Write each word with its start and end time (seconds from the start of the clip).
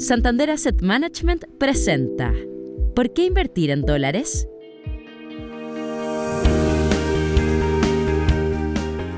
Santander 0.00 0.48
Asset 0.48 0.80
Management 0.80 1.44
presenta 1.58 2.32
¿Por 2.96 3.12
qué 3.12 3.26
invertir 3.26 3.70
en 3.70 3.82
dólares? 3.82 4.48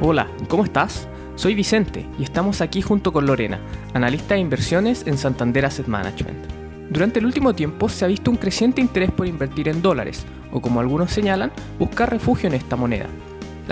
Hola, 0.01 0.29
¿cómo 0.49 0.65
estás? 0.65 1.07
Soy 1.37 1.55
Vicente 1.55 2.05
y 2.19 2.25
estamos 2.25 2.61
aquí 2.61 2.83
junto 2.83 3.13
con 3.13 3.27
Lorena, 3.27 3.61
analista 3.95 4.35
de 4.35 4.41
inversiones 4.41 5.07
en 5.07 5.19
Santander 5.19 5.67
Asset 5.67 5.87
Management. 5.87 6.47
Durante 6.91 7.21
el 7.21 7.27
último 7.27 7.55
tiempo 7.55 7.89
se 7.89 8.05
ha 8.05 8.09
visto 8.09 8.33
un 8.33 8.37
creciente 8.37 8.81
interés 8.81 9.12
por 9.12 9.29
invertir 9.29 9.69
en 9.69 9.83
dólares, 9.83 10.27
o 10.51 10.61
como 10.61 10.81
algunos 10.81 11.12
señalan, 11.12 11.53
buscar 11.79 12.11
refugio 12.11 12.49
en 12.49 12.57
esta 12.57 12.75
moneda. 12.75 13.07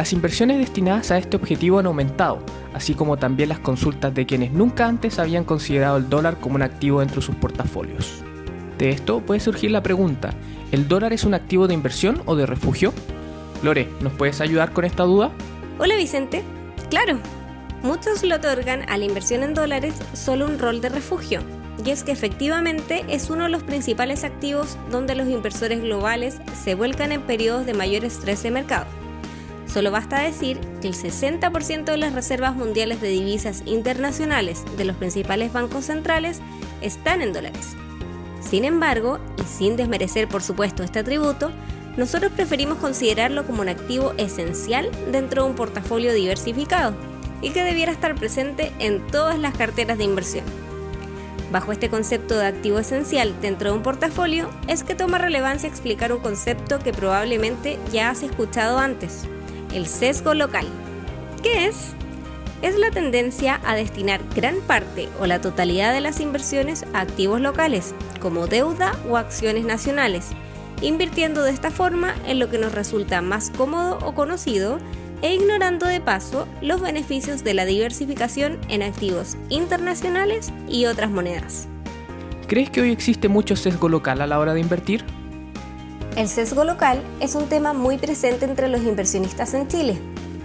Las 0.00 0.14
inversiones 0.14 0.56
destinadas 0.56 1.10
a 1.10 1.18
este 1.18 1.36
objetivo 1.36 1.78
han 1.78 1.84
aumentado, 1.84 2.42
así 2.72 2.95
como 2.95 3.18
también 3.18 3.50
las 3.50 3.59
consultas 3.59 4.14
de 4.14 4.24
quienes 4.24 4.50
nunca 4.50 4.86
antes 4.86 5.18
habían 5.18 5.45
considerado 5.45 5.98
el 5.98 6.09
dólar 6.09 6.38
como 6.40 6.54
un 6.54 6.62
activo 6.62 7.00
dentro 7.00 7.16
de 7.16 7.26
sus 7.26 7.34
portafolios. 7.34 8.23
De 8.78 8.88
esto 8.88 9.20
puede 9.20 9.40
surgir 9.40 9.70
la 9.70 9.82
pregunta, 9.82 10.32
¿el 10.73 10.88
dólar 10.88 11.12
es 11.12 11.24
un 11.24 11.34
activo 11.34 11.68
de 11.68 11.74
inversión 11.74 12.23
o 12.24 12.34
de 12.34 12.46
refugio? 12.46 12.95
Lore, 13.62 13.90
¿nos 14.01 14.15
puedes 14.15 14.40
ayudar 14.40 14.73
con 14.73 14.87
esta 14.87 15.02
duda? 15.02 15.32
Hola 15.78 15.96
Vicente, 15.96 16.45
claro, 16.88 17.18
Muchos 17.82 18.23
le 18.23 18.34
otorgan 18.34 18.88
a 18.88 18.96
la 18.96 19.04
inversión 19.04 19.43
en 19.43 19.52
dólares 19.52 19.93
solo 20.15 20.46
un 20.46 20.59
rol 20.59 20.80
de 20.80 20.88
refugio, 20.88 21.43
y 21.84 21.90
es 21.90 22.04
que 22.04 22.12
efectivamente 22.12 23.04
es 23.10 23.28
uno 23.28 23.45
de 23.45 23.51
los 23.51 23.62
principales 23.65 24.24
activos 24.24 24.78
donde 24.90 25.15
los 25.15 25.28
inversores 25.28 25.82
globales 25.82 26.40
se 26.65 26.74
vuelcan 26.74 27.12
en 27.12 27.21
periodos 27.21 27.66
de 27.66 27.74
mayor 27.74 28.06
estrés 28.06 28.43
de 28.43 28.51
mercado. 28.51 28.99
Solo 29.73 29.93
basta 29.93 30.21
decir 30.21 30.59
que 30.80 30.88
el 30.88 30.95
60% 30.95 31.85
de 31.85 31.96
las 31.96 32.13
reservas 32.13 32.57
mundiales 32.57 33.01
de 33.01 33.09
divisas 33.09 33.63
internacionales 33.66 34.65
de 34.77 34.85
los 34.85 34.96
principales 34.96 35.52
bancos 35.52 35.85
centrales 35.85 36.40
están 36.80 37.23
en 37.23 37.32
dólares. 37.32 37.77
Sin 38.40 38.65
embargo, 38.65 39.21
y 39.38 39.46
sin 39.46 39.77
desmerecer 39.77 40.29
por 40.29 40.43
supuesto 40.43 40.82
este 40.82 40.99
atributo, 40.99 41.52
nosotros 41.96 42.32
preferimos 42.32 42.79
considerarlo 42.79 43.46
como 43.46 43.62
un 43.62 43.68
activo 43.68 44.12
esencial 44.16 44.90
dentro 45.12 45.45
de 45.45 45.51
un 45.51 45.57
portafolio 45.57 46.12
diversificado 46.12 46.95
y 47.40 47.51
que 47.51 47.62
debiera 47.62 47.93
estar 47.93 48.16
presente 48.16 48.73
en 48.80 49.07
todas 49.07 49.38
las 49.38 49.57
carteras 49.57 49.99
de 49.99 50.05
inversión. 50.05 50.45
Bajo 51.52 51.71
este 51.71 51.90
concepto 51.90 52.37
de 52.37 52.46
activo 52.46 52.79
esencial 52.79 53.34
dentro 53.40 53.71
de 53.71 53.77
un 53.77 53.82
portafolio 53.82 54.51
es 54.66 54.82
que 54.82 54.95
toma 54.95 55.18
relevancia 55.18 55.68
explicar 55.68 56.12
un 56.12 56.21
concepto 56.21 56.80
que 56.80 56.93
probablemente 56.93 57.79
ya 57.93 58.10
has 58.10 58.23
escuchado 58.23 58.79
antes, 58.79 59.27
el 59.73 59.87
sesgo 59.87 60.35
local. 60.35 60.66
¿Qué 61.43 61.66
es? 61.66 61.95
Es 62.63 62.79
la 62.79 62.90
tendencia 62.90 63.60
a 63.65 63.74
destinar 63.74 64.21
gran 64.34 64.56
parte 64.66 65.09
o 65.19 65.27
la 65.27 65.41
totalidad 65.41 65.93
de 65.94 66.00
las 66.00 66.21
inversiones 66.21 66.84
a 66.93 67.00
activos 67.00 67.41
locales, 67.41 67.94
como 68.21 68.47
deuda 68.47 68.93
o 69.09 69.16
acciones 69.16 69.65
nacionales, 69.65 70.28
invirtiendo 70.82 71.43
de 71.43 71.53
esta 71.53 71.71
forma 71.71 72.15
en 72.27 72.38
lo 72.38 72.50
que 72.50 72.59
nos 72.59 72.72
resulta 72.72 73.22
más 73.22 73.50
cómodo 73.50 73.99
o 74.05 74.15
conocido 74.15 74.78
e 75.22 75.34
ignorando 75.34 75.87
de 75.87 76.00
paso 76.00 76.47
los 76.61 76.81
beneficios 76.81 77.44
de 77.44 77.55
la 77.55 77.65
diversificación 77.65 78.59
en 78.69 78.83
activos 78.83 79.37
internacionales 79.49 80.53
y 80.69 80.87
otras 80.87 81.11
monedas. 81.11 81.67
¿Crees 82.47 82.71
que 82.71 82.81
hoy 82.81 82.91
existe 82.91 83.28
mucho 83.28 83.56
sesgo 83.56 83.89
local 83.89 84.21
a 84.21 84.27
la 84.27 84.39
hora 84.39 84.55
de 84.55 84.61
invertir? 84.61 85.05
El 86.20 86.28
sesgo 86.28 86.64
local 86.64 87.03
es 87.20 87.34
un 87.34 87.48
tema 87.48 87.72
muy 87.72 87.97
presente 87.97 88.44
entre 88.44 88.69
los 88.69 88.82
inversionistas 88.82 89.54
en 89.54 89.69
Chile. 89.69 89.98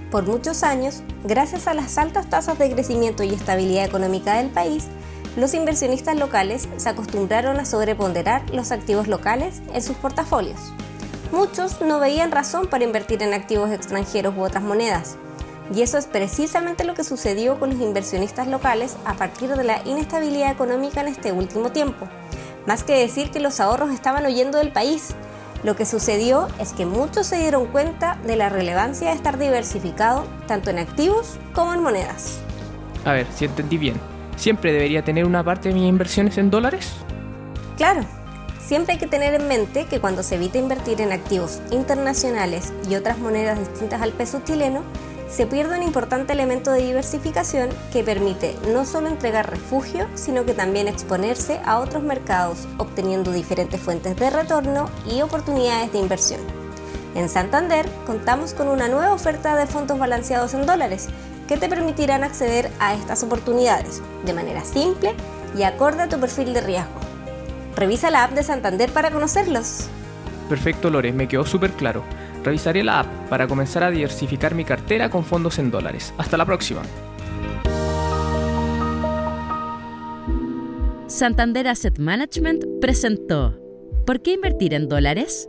Por 0.09 0.25
muchos 0.25 0.63
años, 0.63 1.03
gracias 1.25 1.67
a 1.67 1.73
las 1.73 1.97
altas 1.97 2.29
tasas 2.29 2.57
de 2.57 2.71
crecimiento 2.71 3.23
y 3.23 3.33
estabilidad 3.33 3.83
económica 3.83 4.37
del 4.37 4.47
país, 4.51 4.85
los 5.35 5.53
inversionistas 5.53 6.15
locales 6.15 6.69
se 6.77 6.87
acostumbraron 6.87 7.59
a 7.59 7.65
sobreponderar 7.65 8.49
los 8.51 8.71
activos 8.71 9.09
locales 9.09 9.61
en 9.73 9.83
sus 9.83 9.97
portafolios 9.97 10.71
muchos 11.35 11.81
no 11.81 11.99
veían 11.99 12.31
razón 12.31 12.67
para 12.67 12.85
invertir 12.85 13.21
en 13.21 13.33
activos 13.33 13.69
extranjeros 13.69 14.35
u 14.37 14.41
otras 14.41 14.63
monedas. 14.63 15.17
Y 15.73 15.81
eso 15.81 15.97
es 15.97 16.05
precisamente 16.05 16.85
lo 16.85 16.93
que 16.93 17.03
sucedió 17.03 17.59
con 17.59 17.71
los 17.71 17.81
inversionistas 17.81 18.47
locales 18.47 18.95
a 19.03 19.15
partir 19.15 19.49
de 19.49 19.63
la 19.63 19.81
inestabilidad 19.85 20.51
económica 20.51 21.01
en 21.01 21.07
este 21.07 21.33
último 21.33 21.71
tiempo. 21.71 22.07
Más 22.65 22.83
que 22.83 22.97
decir 22.97 23.31
que 23.31 23.39
los 23.39 23.59
ahorros 23.59 23.91
estaban 23.91 24.25
huyendo 24.25 24.59
del 24.59 24.71
país, 24.71 25.15
lo 25.65 25.75
que 25.75 25.85
sucedió 25.85 26.47
es 26.59 26.73
que 26.73 26.85
muchos 26.85 27.25
se 27.25 27.37
dieron 27.37 27.65
cuenta 27.65 28.17
de 28.25 28.35
la 28.35 28.49
relevancia 28.49 29.09
de 29.09 29.15
estar 29.15 29.39
diversificado 29.39 30.25
tanto 30.47 30.69
en 30.69 30.77
activos 30.77 31.37
como 31.53 31.73
en 31.73 31.81
monedas. 31.81 32.39
A 33.03 33.13
ver, 33.13 33.25
si 33.35 33.45
entendí 33.45 33.77
bien, 33.77 33.99
¿siempre 34.37 34.71
debería 34.71 35.03
tener 35.03 35.25
una 35.25 35.43
parte 35.43 35.69
de 35.69 35.75
mis 35.75 35.89
inversiones 35.89 36.37
en 36.37 36.51
dólares? 36.51 36.91
Claro, 37.77 38.05
Siempre 38.65 38.93
hay 38.93 38.99
que 38.99 39.05
tener 39.05 39.35
en 39.35 39.47
mente 39.47 39.85
que 39.85 39.99
cuando 39.99 40.23
se 40.23 40.35
evita 40.35 40.57
invertir 40.57 40.99
en 40.99 41.11
activos 41.11 41.61
internacionales 41.69 42.73
y 42.89 42.95
otras 42.95 43.19
monedas 43.19 43.59
distintas 43.59 44.01
al 44.01 44.11
peso 44.11 44.41
chileno, 44.43 44.81
se 45.29 45.47
pierde 45.47 45.77
un 45.77 45.83
importante 45.83 46.33
elemento 46.33 46.71
de 46.71 46.83
diversificación 46.83 47.69
que 47.91 48.03
permite 48.03 48.55
no 48.71 48.85
solo 48.85 49.07
entregar 49.07 49.49
refugio, 49.49 50.07
sino 50.15 50.45
que 50.45 50.53
también 50.53 50.87
exponerse 50.87 51.59
a 51.65 51.79
otros 51.79 52.03
mercados, 52.03 52.67
obteniendo 52.77 53.31
diferentes 53.31 53.81
fuentes 53.81 54.15
de 54.15 54.29
retorno 54.29 54.89
y 55.09 55.21
oportunidades 55.21 55.91
de 55.91 55.99
inversión. 55.99 56.41
En 57.15 57.29
Santander 57.29 57.87
contamos 58.05 58.53
con 58.53 58.67
una 58.67 58.87
nueva 58.87 59.13
oferta 59.13 59.55
de 59.55 59.67
fondos 59.67 59.97
balanceados 59.97 60.53
en 60.53 60.65
dólares 60.65 61.07
que 61.47 61.57
te 61.57 61.69
permitirán 61.69 62.23
acceder 62.23 62.69
a 62.79 62.93
estas 62.93 63.23
oportunidades 63.23 64.01
de 64.25 64.33
manera 64.33 64.63
simple 64.63 65.13
y 65.57 65.63
acorde 65.63 66.03
a 66.03 66.09
tu 66.09 66.19
perfil 66.19 66.53
de 66.53 66.61
riesgo. 66.61 66.99
Revisa 67.75 68.09
la 68.09 68.23
app 68.23 68.31
de 68.31 68.43
Santander 68.43 68.91
para 68.91 69.11
conocerlos. 69.11 69.87
Perfecto, 70.49 70.89
Lore, 70.89 71.11
me 71.11 71.27
quedó 71.27 71.45
súper 71.45 71.71
claro. 71.71 72.03
Revisaré 72.45 72.83
la 72.83 72.99
app 72.99 73.07
para 73.27 73.47
comenzar 73.47 73.83
a 73.83 73.89
diversificar 73.89 74.53
mi 74.53 74.63
cartera 74.63 75.09
con 75.09 75.25
fondos 75.25 75.57
en 75.57 75.71
dólares. 75.71 76.13
Hasta 76.19 76.37
la 76.37 76.45
próxima. 76.45 76.83
Santander 81.07 81.67
Asset 81.67 81.97
Management 81.97 82.63
presentó 82.79 83.59
¿Por 84.05 84.21
qué 84.21 84.33
invertir 84.33 84.75
en 84.75 84.87
dólares? 84.87 85.47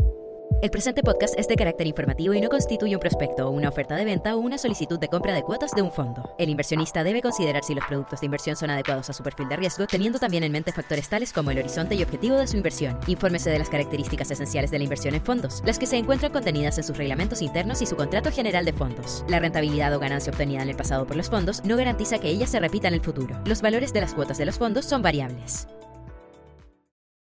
El 0.63 0.71
presente 0.71 1.03
podcast 1.03 1.39
es 1.39 1.49
de 1.49 1.55
carácter 1.55 1.87
informativo 1.87 2.33
y 2.33 2.41
no 2.41 2.49
constituye 2.49 2.97
un 2.97 3.01
prospecto, 3.01 3.51
una 3.51 3.69
oferta 3.69 3.95
de 3.95 4.07
venta 4.07 4.35
o 4.35 4.39
una 4.39 4.57
solicitud 4.57 4.99
de 4.99 5.09
compra 5.09 5.35
de 5.35 5.43
cuotas 5.43 5.73
de 5.73 5.83
un 5.83 5.93
fondo. 5.93 6.35
El 6.39 6.49
inversionista 6.49 7.05
debe 7.05 7.21
considerar 7.21 7.63
si 7.63 7.75
los 7.75 7.85
productos 7.85 8.21
de 8.21 8.27
inversión 8.27 8.57
son 8.57 8.71
adecuados 8.71 9.11
a 9.11 9.13
su 9.13 9.23
perfil 9.23 9.51
de 9.51 9.57
riesgo, 9.57 9.87
teniendo 9.87 10.19
también 10.19 10.45
en 10.45 10.53
mente 10.53 10.73
factores 10.73 11.11
tales 11.11 11.35
como 11.35 11.51
el 11.51 11.59
horizonte 11.59 11.95
y 11.95 12.03
objetivo 12.03 12.37
de 12.37 12.47
su 12.47 12.57
inversión. 12.57 12.99
Infórmese 13.07 13.51
de 13.51 13.59
las 13.59 13.69
características 13.69 14.31
esenciales 14.31 14.71
de 14.71 14.79
la 14.79 14.85
inversión 14.85 15.15
en 15.15 15.23
fondos, 15.23 15.63
las 15.67 15.79
que 15.79 15.87
se 15.87 15.99
encuentran 15.99 16.33
contenidas 16.33 16.79
en 16.79 16.85
sus 16.85 16.97
reglamentos 16.97 17.43
internos 17.43 17.83
y 17.83 17.87
su 17.87 17.95
contrato 17.95 18.33
general 18.33 18.65
de 18.65 18.73
fondos. 18.73 19.27
La 19.29 19.41
rentabilidad 19.41 19.95
o 19.95 20.01
ganancia 20.01 20.33
obtenida 20.33 20.63
en 20.63 20.71
el 20.71 20.77
pasado 20.77 21.07
por 21.07 21.17
los 21.17 21.29
fondos 21.29 21.63
no 21.65 21.77
garantiza 21.77 22.19
que 22.19 22.31
ella 22.31 22.47
se 22.47 22.61
repita 22.61 22.89
en 22.89 22.95
el 22.95 23.03
futuro. 23.03 23.39
Los 23.45 23.61
valores 23.61 23.93
de 23.93 24.01
las 24.01 24.15
cuotas 24.15 24.39
de 24.39 24.47
los 24.47 24.57
fondos 24.57 24.87
son 24.87 25.03
variables. 25.03 25.69